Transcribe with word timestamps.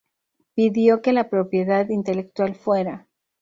pidió 0.55 1.03
que 1.03 1.13
la 1.13 1.29
propiedad 1.29 1.89
intelectual 1.89 2.55
fuera 2.55 3.07